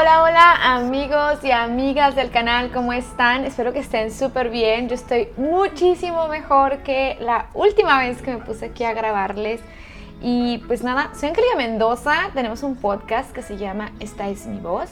[0.00, 3.44] Hola, hola amigos y amigas del canal, ¿cómo están?
[3.44, 4.88] Espero que estén súper bien.
[4.88, 9.60] Yo estoy muchísimo mejor que la última vez que me puse aquí a grabarles.
[10.22, 14.60] Y pues nada, soy Angélica Mendoza, tenemos un podcast que se llama Esta es mi
[14.60, 14.88] voz.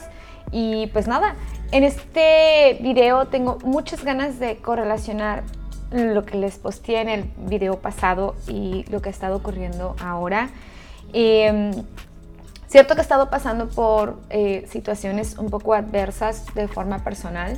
[0.50, 1.36] Y pues nada,
[1.70, 5.44] en este video tengo muchas ganas de correlacionar
[5.92, 10.50] lo que les posteé en el video pasado y lo que ha estado ocurriendo ahora.
[11.12, 11.70] Eh,
[12.68, 17.56] Cierto que he estado pasando por eh, situaciones un poco adversas de forma personal,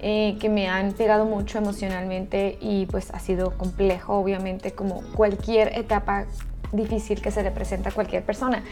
[0.00, 5.76] eh, que me han pegado mucho emocionalmente y pues ha sido complejo, obviamente, como cualquier
[5.76, 6.26] etapa
[6.72, 8.62] difícil que se le presenta a cualquier persona.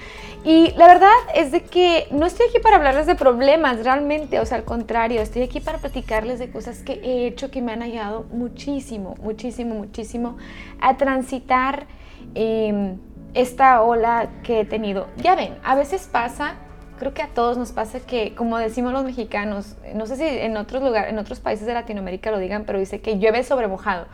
[0.45, 4.47] Y la verdad es de que no estoy aquí para hablarles de problemas realmente, o
[4.47, 7.83] sea, al contrario, estoy aquí para platicarles de cosas que he hecho que me han
[7.83, 10.37] ayudado muchísimo, muchísimo, muchísimo
[10.81, 11.87] a transitar.
[12.35, 12.97] Eh,
[13.37, 15.09] esta ola que he tenido.
[15.19, 16.55] Ya ven, a veces pasa,
[16.99, 20.57] creo que a todos nos pasa que, como decimos los mexicanos, no sé si en
[20.57, 24.07] otros lugares, en otros países de Latinoamérica lo digan, pero dice que llueve sobre mojado.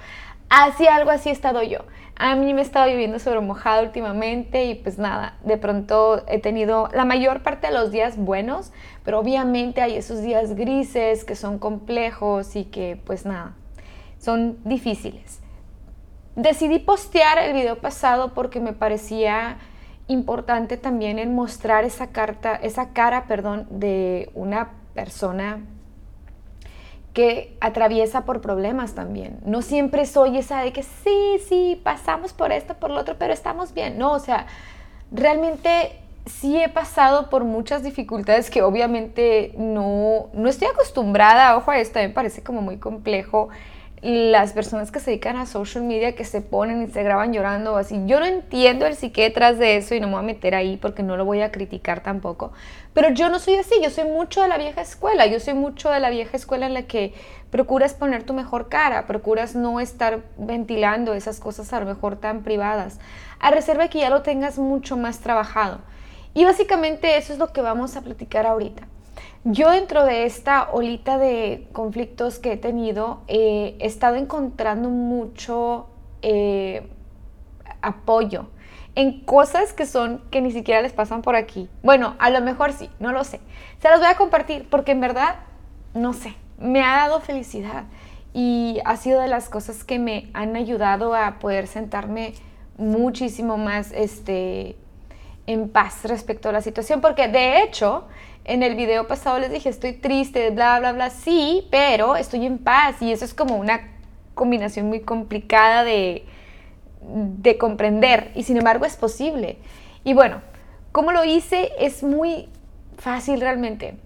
[0.49, 1.79] Así algo así he estado yo.
[2.17, 6.41] A mí me he estado lloviendo sobre mojado últimamente y pues nada, de pronto he
[6.41, 8.73] tenido la mayor parte de los días buenos,
[9.05, 13.55] pero obviamente hay esos días grises que son complejos y que pues nada,
[14.19, 15.42] son difíciles.
[16.37, 19.59] Decidí postear el video pasado porque me parecía
[20.09, 25.61] importante también en mostrar esa carta, esa cara, perdón, de una persona
[27.13, 29.41] que atraviesa por problemas también.
[29.45, 33.35] No siempre soy esa de que sí, sí, pasamos por esto, por lo otro, pero
[33.35, 33.99] estamos bien.
[33.99, 34.47] No, o sea,
[35.11, 35.93] realmente
[36.25, 41.99] sí he pasado por muchas dificultades que obviamente no, no estoy acostumbrada, ojo a esto,
[41.99, 43.49] me parece como muy complejo
[44.03, 47.75] las personas que se dedican a social media que se ponen y se graban llorando
[47.75, 48.03] o así.
[48.07, 50.77] Yo no entiendo el psique detrás de eso y no me voy a meter ahí
[50.77, 52.53] porque no lo voy a criticar tampoco.
[52.95, 55.89] Pero yo no soy así, yo soy mucho de la vieja escuela, yo soy mucho
[55.89, 57.15] de la vieja escuela en la que
[57.53, 62.43] procuras poner tu mejor cara, procuras no estar ventilando esas cosas a lo mejor tan
[62.43, 62.99] privadas,
[63.39, 65.79] a reserva de que ya lo tengas mucho más trabajado.
[66.35, 68.89] Y básicamente eso es lo que vamos a platicar ahorita.
[69.45, 75.87] Yo dentro de esta olita de conflictos que he tenido, eh, he estado encontrando mucho
[76.23, 76.89] eh,
[77.81, 78.47] apoyo
[78.95, 81.69] en cosas que son que ni siquiera les pasan por aquí.
[81.83, 83.41] Bueno, a lo mejor sí, no lo sé.
[83.81, 85.37] Se las voy a compartir porque en verdad,
[85.95, 87.85] no sé, me ha dado felicidad
[88.35, 92.35] y ha sido de las cosas que me han ayudado a poder sentarme
[92.79, 94.77] muchísimo más este,
[95.47, 98.07] en paz respecto a la situación, porque de hecho
[98.45, 102.59] en el video pasado les dije, estoy triste, bla, bla, bla, sí, pero estoy en
[102.59, 103.89] paz y eso es como una
[104.35, 106.25] combinación muy complicada de,
[107.01, 109.59] de comprender y sin embargo es posible.
[110.05, 110.43] Y bueno,
[110.91, 111.73] ¿cómo lo hice?
[111.79, 112.49] Es muy
[112.99, 113.97] fácil realmente.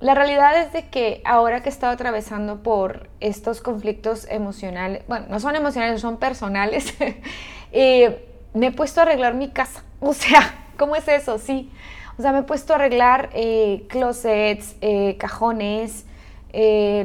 [0.00, 5.26] La realidad es de que ahora que he estado atravesando por estos conflictos emocionales, bueno,
[5.28, 6.94] no son emocionales, son personales,
[7.72, 9.84] eh, me he puesto a arreglar mi casa.
[10.00, 11.38] O sea, ¿cómo es eso?
[11.38, 11.70] Sí.
[12.18, 16.06] O sea, me he puesto a arreglar eh, closets, eh, cajones,
[16.54, 17.04] eh,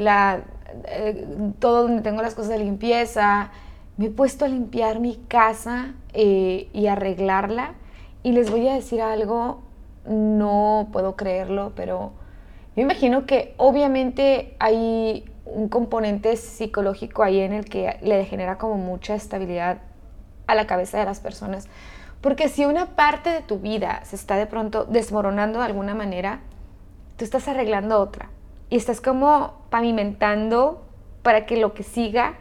[1.59, 3.52] todo donde tengo las cosas de limpieza.
[3.97, 7.74] Me he puesto a limpiar mi casa y arreglarla.
[8.24, 9.62] Y les voy a decir algo,
[10.06, 12.14] no puedo creerlo, pero
[12.75, 18.75] yo imagino que obviamente hay un componente psicológico ahí en el que le genera como
[18.75, 19.78] mucha estabilidad
[20.47, 21.68] a la cabeza de las personas.
[22.25, 26.40] Porque si una parte de tu vida se está de pronto desmoronando de alguna manera,
[27.18, 28.31] tú estás arreglando otra.
[28.72, 30.84] Y estás como pavimentando
[31.22, 32.34] para que lo que siga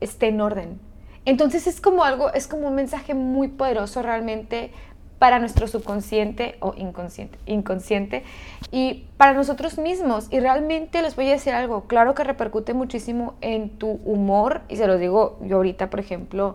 [0.00, 0.78] esté en orden.
[1.24, 4.70] Entonces es como algo, es como un mensaje muy poderoso realmente
[5.18, 8.22] para nuestro subconsciente o inconsciente, inconsciente
[8.70, 10.28] y para nosotros mismos.
[10.30, 14.76] Y realmente les voy a decir algo, claro que repercute muchísimo en tu humor, y
[14.76, 16.54] se lo digo yo ahorita, por ejemplo,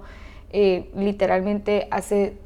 [0.53, 2.38] eh, literalmente hace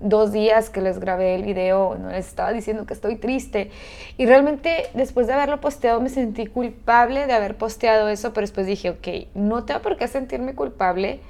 [0.00, 3.70] dos días que les grabé el video, no les estaba diciendo que estoy triste.
[4.16, 8.66] Y realmente después de haberlo posteado me sentí culpable de haber posteado eso, pero después
[8.66, 11.20] dije, ok, no tengo por qué sentirme culpable.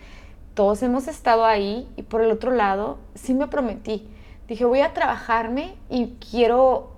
[0.54, 4.08] Todos hemos estado ahí y por el otro lado, sí me prometí.
[4.48, 6.90] Dije, voy a trabajarme y quiero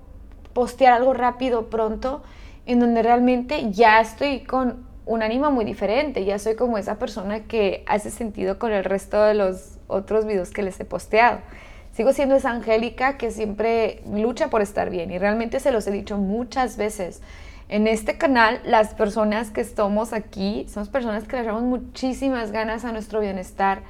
[0.53, 2.23] postear algo rápido pronto
[2.65, 7.41] en donde realmente ya estoy con un ánimo muy diferente, ya soy como esa persona
[7.43, 11.39] que hace sentido con el resto de los otros videos que les he posteado.
[11.93, 15.91] Sigo siendo esa Angélica que siempre lucha por estar bien y realmente se los he
[15.91, 17.21] dicho muchas veces.
[17.69, 22.83] En este canal, las personas que estamos aquí somos personas que le damos muchísimas ganas
[22.83, 23.81] a nuestro bienestar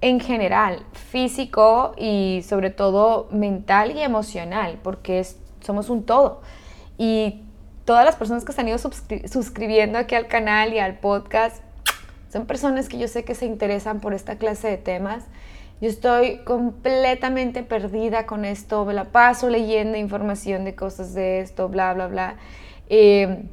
[0.00, 5.26] en general, físico y sobre todo mental y emocional, porque
[5.60, 6.42] somos un todo.
[6.96, 7.44] y
[7.84, 11.62] todas las personas que se han ido suscribiendo aquí al canal y al podcast
[12.30, 15.24] son personas que yo sé que se interesan por esta clase de temas.
[15.80, 21.68] Yo estoy completamente perdida con esto, me la paso leyendo información de cosas de esto,
[21.68, 22.36] bla, bla, bla.
[22.88, 23.44] Eh,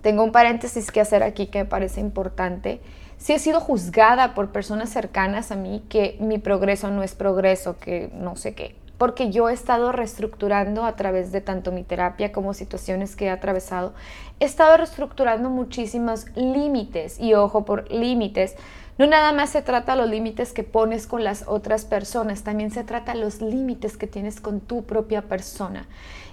[0.00, 2.80] tengo un paréntesis que hacer aquí que me parece importante.
[3.18, 7.78] Si he sido juzgada por personas cercanas a mí que mi progreso no es progreso,
[7.78, 12.32] que no sé qué, porque yo he estado reestructurando a través de tanto mi terapia
[12.32, 13.94] como situaciones que he atravesado,
[14.40, 18.56] he estado reestructurando muchísimos límites y ojo por límites.
[18.98, 22.84] No nada más se trata los límites que pones con las otras personas, también se
[22.84, 25.86] trata los límites que tienes con tu propia persona.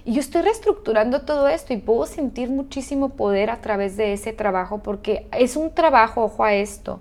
[0.04, 4.34] Y yo estoy reestructurando todo esto y puedo sentir muchísimo poder a través de ese
[4.34, 7.00] trabajo porque es un trabajo, ojo a esto.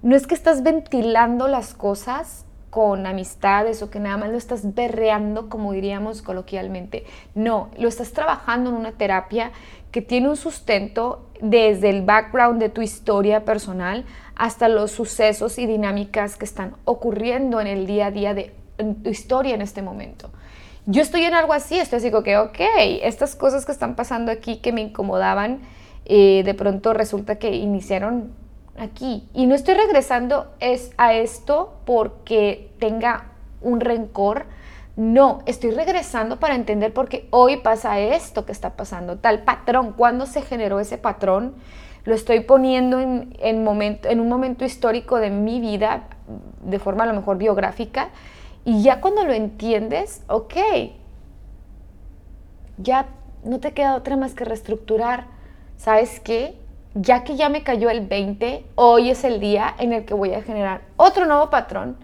[0.00, 2.43] No es que estás ventilando las cosas
[2.74, 7.04] con amistades o que nada más lo estás berreando, como diríamos coloquialmente.
[7.36, 9.52] No, lo estás trabajando en una terapia
[9.92, 14.04] que tiene un sustento desde el background de tu historia personal
[14.34, 18.52] hasta los sucesos y dinámicas que están ocurriendo en el día a día de
[19.04, 20.32] tu historia en este momento.
[20.86, 22.58] Yo estoy en algo así, estoy así como que, ok,
[23.04, 25.60] estas cosas que están pasando aquí que me incomodaban,
[26.06, 28.32] eh, de pronto resulta que iniciaron
[28.78, 29.28] aquí.
[29.34, 34.46] Y no estoy regresando es a esto porque tenga un rencor.
[34.96, 39.92] No, estoy regresando para entender por qué hoy pasa esto que está pasando, tal patrón,
[39.92, 41.54] cuándo se generó ese patrón.
[42.04, 46.04] Lo estoy poniendo en, en, momento, en un momento histórico de mi vida,
[46.62, 48.10] de forma a lo mejor biográfica,
[48.64, 50.54] y ya cuando lo entiendes, ok,
[52.78, 53.06] ya
[53.44, 55.26] no te queda otra más que reestructurar.
[55.76, 56.56] ¿Sabes qué?
[56.94, 60.32] Ya que ya me cayó el 20, hoy es el día en el que voy
[60.32, 61.96] a generar otro nuevo patrón,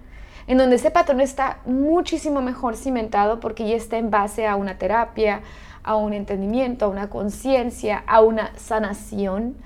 [0.49, 4.79] en donde ese patrón está muchísimo mejor cimentado porque ya está en base a una
[4.79, 5.43] terapia,
[5.85, 9.57] a un entendimiento, a una conciencia, a una sanación.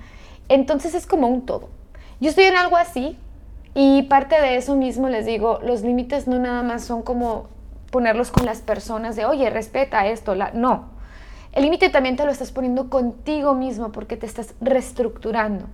[0.47, 1.69] Entonces es como un todo.
[2.19, 3.17] Yo estoy en algo así,
[3.73, 7.49] y parte de eso mismo les digo, los límites no nada más son como
[7.91, 10.51] ponerlos con las personas de, oye, respeta esto, la...
[10.53, 10.94] no.
[11.55, 15.67] El límite también te lo estás poniendo contigo mismo porque te estás reestructurando.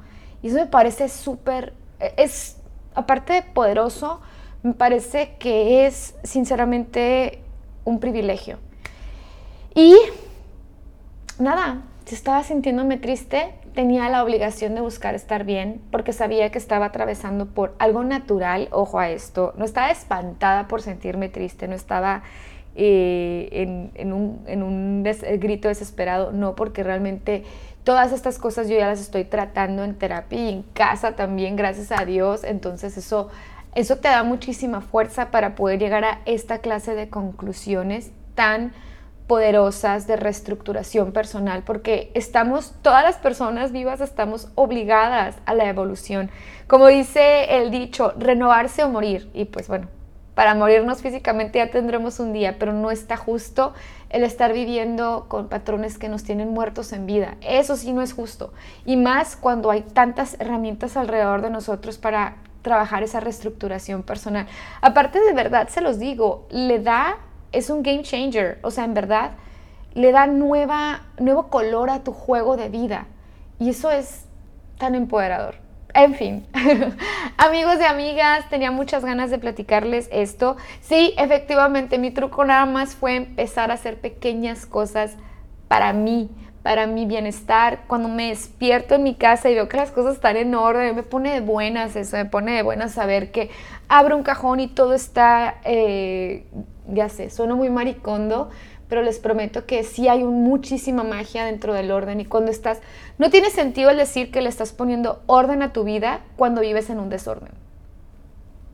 [0.44, 1.74] Y eso me parece súper,
[2.18, 2.58] es,
[2.94, 4.22] aparte de poderoso,
[4.62, 7.42] me parece que es sinceramente
[7.84, 8.60] un privilegio.
[9.74, 9.96] Y
[11.40, 16.58] nada, si estaba sintiéndome triste, tenía la obligación de buscar estar bien porque sabía que
[16.58, 21.76] estaba atravesando por algo natural, ojo a esto, no estaba espantada por sentirme triste, no
[21.76, 22.24] estaba
[22.76, 25.04] eh, en, un,
[25.40, 27.44] grito desesperado, no, porque realmente
[27.84, 31.92] todas estas cosas yo ya las estoy tratando en terapia y en casa también, gracias
[31.92, 33.30] a Dios, entonces eso,
[33.76, 38.74] eso te da muchísima fuerza para poder llegar a esta clase de conclusiones tan
[39.32, 46.30] poderosas de reestructuración personal, porque estamos, todas las personas vivas estamos obligadas a la evolución.
[46.68, 49.30] Como dice el dicho, renovarse o morir.
[49.34, 49.88] Y pues bueno,
[50.36, 53.74] para morirnos físicamente ya tendremos un día, pero no está justo
[54.10, 57.36] el estar viviendo con patrones que nos tienen muertos en vida.
[57.42, 58.54] Eso sí no es justo.
[58.86, 64.48] Y más cuando hay tantas herramientas alrededor de nosotros para trabajar esa reestructuración personal.
[64.82, 67.18] Aparte de verdad, se los digo, le da
[67.52, 68.60] es un game changer.
[68.64, 69.32] O sea, en verdad,
[69.94, 73.08] le da nueva, nuevo color a tu juego de vida.
[73.60, 74.26] Y eso es
[74.78, 75.56] tan empoderador.
[75.94, 76.46] En fin,
[77.38, 80.58] amigos y amigas, tenía muchas ganas de platicarles esto.
[80.82, 85.18] Sí, efectivamente, mi truco nada más fue empezar a hacer pequeñas cosas
[85.68, 86.30] para mí,
[86.64, 87.82] para mi bienestar.
[87.88, 91.04] Cuando me despierto en mi casa y veo que las cosas están en orden, me
[91.04, 93.50] pone de buenas eso, me pone de buenas saber que
[93.90, 96.46] abro un cajón y todo está eh,
[96.88, 98.50] ya sé, sueno muy maricondo,
[98.92, 102.82] pero les prometo que sí hay muchísima magia dentro del orden y cuando estás,
[103.18, 106.90] no tiene sentido el decir que le estás poniendo orden a tu vida cuando vives
[106.90, 107.54] en un desorden.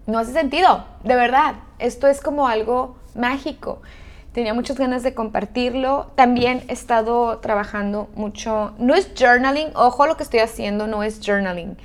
[0.08, 1.58] No hace sentido, de verdad.
[1.78, 3.84] Esto es como algo mágico.
[4.32, 6.08] Tenía muchas ganas de compartirlo.
[6.16, 8.74] También he estado trabajando mucho.
[8.80, 11.78] No es journaling, ojo lo que estoy haciendo, no es journaling.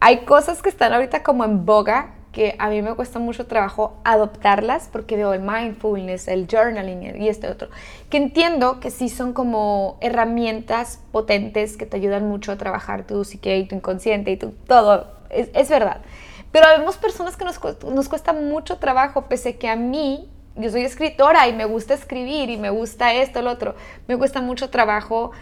[0.00, 3.98] Hay cosas que están ahorita como en boga, que a mí me cuesta mucho trabajo
[4.04, 7.68] adoptarlas porque veo el mindfulness, el journaling y este otro,
[8.08, 13.24] que entiendo que sí son como herramientas potentes que te ayudan mucho a trabajar tu
[13.24, 15.98] psique y tu inconsciente y tu todo, es, verdad.
[16.52, 20.82] Pero vemos personas que nos, nos cuesta mucho trabajo, pese que a mí, yo soy
[20.82, 23.74] escritora y me gusta escribir y me gusta esto, lo otro,
[24.06, 25.32] me cuesta mucho trabajo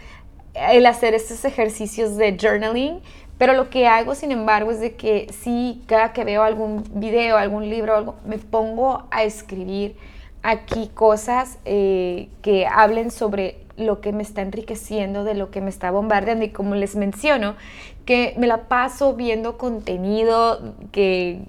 [0.53, 3.01] el hacer estos ejercicios de journaling,
[3.39, 7.37] pero lo que hago, sin embargo, es de que sí, cada que veo algún video,
[7.37, 9.95] algún libro, algo, me pongo a escribir
[10.43, 15.69] aquí cosas eh, que hablen sobre lo que me está enriqueciendo, de lo que me
[15.69, 16.43] está bombardeando.
[16.43, 17.55] Y como les menciono,
[18.03, 21.39] que me la paso viendo contenido que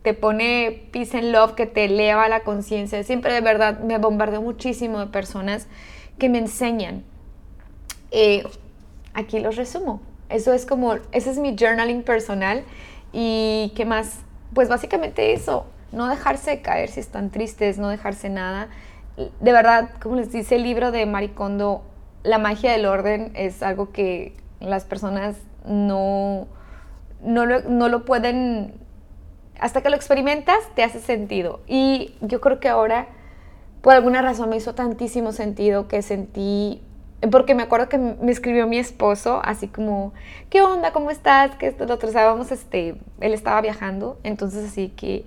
[0.00, 3.02] te pone peace and love, que te eleva la conciencia.
[3.04, 5.68] Siempre de verdad me bombardeo muchísimo de personas
[6.18, 7.04] que me enseñan.
[8.10, 8.42] Eh,
[9.12, 10.00] aquí los resumo.
[10.28, 12.64] Eso es como, ese es mi journaling personal.
[13.12, 14.20] ¿Y qué más?
[14.54, 18.68] Pues básicamente eso, no dejarse caer si están tristes, no dejarse nada.
[19.40, 21.82] De verdad, como les dice el libro de Maricondo,
[22.22, 26.46] la magia del orden es algo que las personas no,
[27.22, 28.74] no, lo, no lo pueden,
[29.58, 31.60] hasta que lo experimentas, te hace sentido.
[31.66, 33.08] Y yo creo que ahora,
[33.80, 36.82] por alguna razón, me hizo tantísimo sentido que sentí
[37.30, 40.12] porque me acuerdo que me escribió mi esposo, así como,
[40.50, 40.92] ¿qué onda?
[40.92, 41.56] ¿Cómo estás?
[41.56, 45.24] Que esto, lo otro, estábamos, este, él estaba viajando, entonces así que,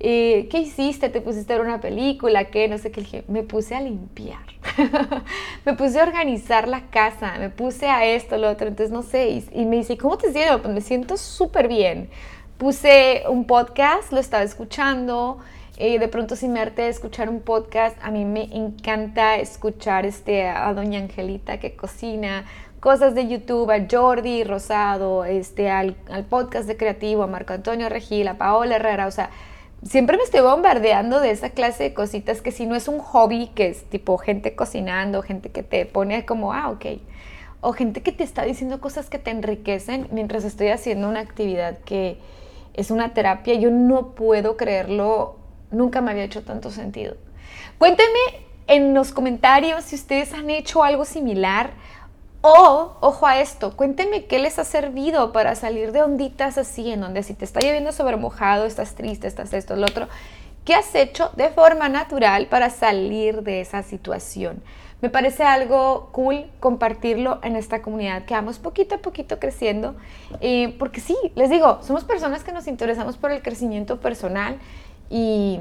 [0.00, 1.08] eh, ¿qué hiciste?
[1.08, 2.44] ¿Te pusiste a ver una película?
[2.46, 2.68] ¿Qué?
[2.68, 3.00] No sé qué.
[3.00, 4.44] Dije, me puse a limpiar,
[5.64, 9.28] me puse a organizar la casa, me puse a esto, lo otro, entonces no sé,
[9.30, 10.60] y, y me dice, ¿cómo te sientes?
[10.60, 12.10] Pues me siento súper bien.
[12.58, 15.38] Puse un podcast, lo estaba escuchando,
[15.76, 20.46] eh, de pronto sin me de escuchar un podcast, a mí me encanta escuchar este,
[20.46, 22.44] a Doña Angelita que cocina,
[22.78, 25.96] cosas de YouTube, a Jordi Rosado, este, al,
[26.30, 29.30] podcast de Creativo, a Marco Antonio Regil, a Paola Herrera, o sea,
[29.82, 33.48] siempre me estoy bombardeando de esa clase de cositas que si no es un hobby,
[33.48, 36.86] que es tipo gente cocinando, gente que te pone como, ah, ok,
[37.62, 41.78] o gente que te está diciendo cosas que te enriquecen mientras estoy haciendo una actividad
[41.80, 42.18] que
[42.74, 45.36] es una terapia, yo no puedo creerlo
[45.74, 47.16] Nunca me había hecho tanto sentido.
[47.78, 48.20] Cuéntenme
[48.66, 51.72] en los comentarios si ustedes han hecho algo similar
[52.40, 57.00] o, ojo a esto, cuéntenme qué les ha servido para salir de onditas así, en
[57.00, 60.08] donde si te está lloviendo sobre mojado, estás triste, estás esto, lo otro.
[60.64, 64.62] ¿Qué has hecho de forma natural para salir de esa situación?
[65.04, 69.94] Me parece algo cool compartirlo en esta comunidad que vamos poquito a poquito creciendo,
[70.40, 74.56] eh, porque sí, les digo, somos personas que nos interesamos por el crecimiento personal
[75.10, 75.60] y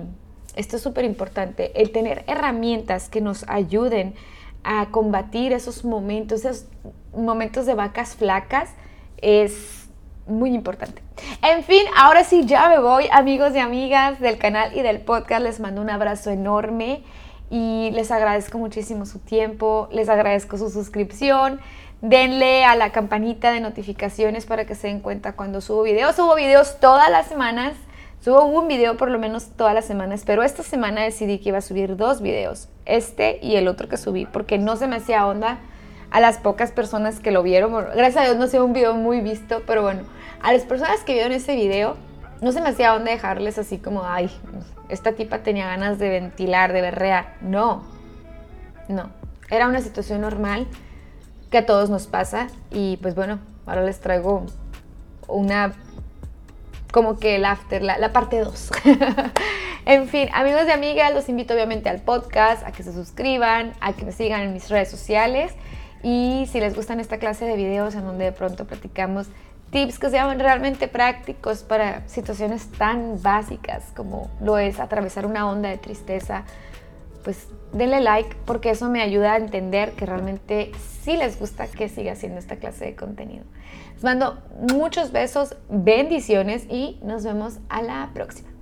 [0.55, 4.15] esto es súper importante, el tener herramientas que nos ayuden
[4.63, 6.65] a combatir esos momentos, esos
[7.13, 8.69] momentos de vacas flacas,
[9.17, 9.89] es
[10.25, 11.01] muy importante.
[11.41, 15.43] En fin, ahora sí ya me voy, amigos y amigas del canal y del podcast,
[15.43, 17.03] les mando un abrazo enorme
[17.53, 21.59] y les agradezco muchísimo su tiempo, les agradezco su suscripción.
[22.01, 26.15] Denle a la campanita de notificaciones para que se den cuenta cuando subo videos.
[26.15, 27.73] Subo videos todas las semanas.
[28.21, 31.59] Subo un video por lo menos todas las semanas, pero esta semana decidí que iba
[31.59, 35.27] a subir dos videos, este y el otro que subí, porque no se me hacía
[35.27, 35.59] onda
[36.09, 37.71] a las pocas personas que lo vieron.
[37.73, 40.03] gracias a Dios no sea un video muy visto, pero bueno,
[40.41, 41.97] a las personas que vieron ese video,
[42.43, 44.29] no se me hacía onda dejarles así como, ay,
[44.89, 47.37] esta tipa tenía ganas de ventilar, de berrear.
[47.41, 47.83] No,
[48.89, 49.09] no.
[49.49, 50.67] Era una situación normal
[51.49, 54.45] que a todos nos pasa y pues bueno, ahora les traigo
[55.27, 55.73] una
[56.91, 58.71] como que el after, la, parte 2.
[59.85, 63.93] en fin, amigos y amigas, los invito obviamente al podcast, a que se suscriban, a
[63.93, 65.53] que me sigan en mis redes sociales
[66.03, 69.27] y si les gustan esta clase de videos en donde de pronto platicamos
[69.71, 75.69] tips que sean realmente prácticos para situaciones tan básicas como lo es atravesar una onda
[75.69, 76.43] de tristeza,
[77.23, 81.89] pues denle like porque eso me ayuda a entender que realmente sí les gusta que
[81.89, 83.45] siga haciendo esta clase de contenido.
[83.95, 88.52] Les mando muchos besos, bendiciones y nos vemos a la próxima.